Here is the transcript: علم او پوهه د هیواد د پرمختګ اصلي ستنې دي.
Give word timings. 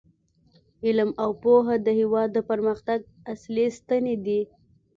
علم 0.85 1.09
او 1.23 1.29
پوهه 1.43 1.75
د 1.85 1.87
هیواد 1.99 2.29
د 2.33 2.37
پرمختګ 2.49 2.99
اصلي 3.33 3.67
ستنې 3.77 4.15
دي. 4.25 4.41